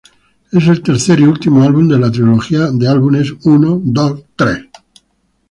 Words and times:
Es 0.51 0.67
el 0.67 0.81
tercer 0.81 1.19
y 1.19 1.25
último 1.25 1.61
álbum 1.63 1.87
de 1.87 1.99
la 1.99 2.09
trilogía 2.11 2.71
de 2.71 2.87
álbumes 2.87 3.33
"¡Uno!, 3.45 3.79
¡Dos! 3.83 4.23